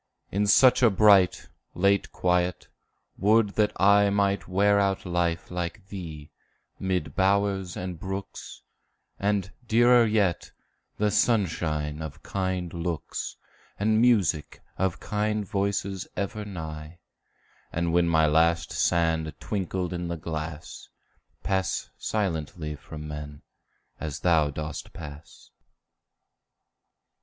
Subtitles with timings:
[0.31, 2.67] In such a bright, late quiet,
[3.17, 6.31] would that I Might wear out life like thee,
[6.79, 8.63] mid bowers and brooks,
[9.19, 10.49] And, dearer yet,
[10.97, 13.35] the sunshine of kind looks,
[13.77, 16.97] And music of kind voices ever nigh;
[17.71, 20.89] And when my last sand twinkled in the glass,
[21.43, 23.43] Pass silently from men,
[23.99, 25.51] as thou dost pass.